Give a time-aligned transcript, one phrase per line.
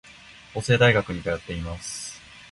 [0.55, 2.19] 法政大学に通っています。